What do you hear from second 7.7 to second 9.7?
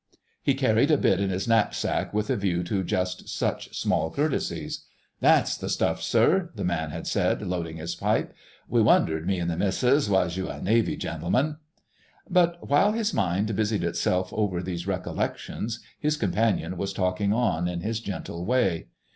his pipe. "We wondered, me an' the